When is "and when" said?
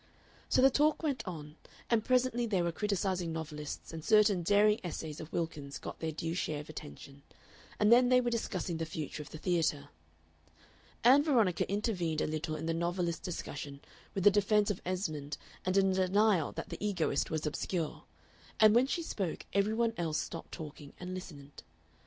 18.59-18.87